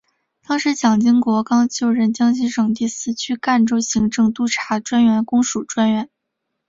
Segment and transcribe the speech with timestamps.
[0.43, 6.09] 当时蒋经国刚就任江西省第四区赣州行政督察专员公署专员。